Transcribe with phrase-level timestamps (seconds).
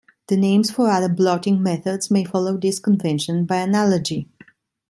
[0.29, 4.27] The names for other blotting methods may follow this convention, by analogy.